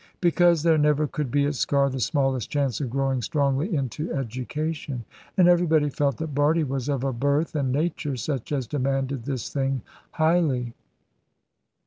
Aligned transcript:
Because 0.19 0.63
there 0.63 0.79
never 0.79 1.05
could 1.05 1.29
be 1.29 1.45
at 1.45 1.53
Sker 1.53 1.87
the 1.91 1.99
smallest 1.99 2.49
chance 2.49 2.81
of 2.81 2.89
growing 2.89 3.21
strongly 3.21 3.75
into 3.75 4.11
education. 4.11 5.05
And 5.37 5.47
everybody 5.47 5.91
felt 5.91 6.17
that 6.17 6.33
Bardie 6.33 6.63
was 6.63 6.89
of 6.89 7.03
a 7.03 7.13
birth 7.13 7.53
and 7.53 7.71
nature 7.71 8.15
such 8.15 8.51
as 8.51 8.65
demanded 8.65 9.25
this 9.25 9.53
thing 9.53 9.83
highly. 10.13 10.73